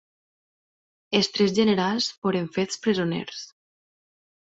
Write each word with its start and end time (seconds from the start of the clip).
Els 1.19 1.29
tres 1.35 1.53
generals 1.59 2.09
foren 2.25 2.51
fets 2.59 2.83
presoners. 2.89 3.49